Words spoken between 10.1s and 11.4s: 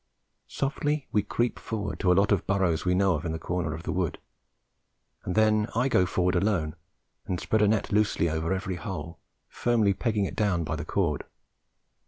it down by the cord.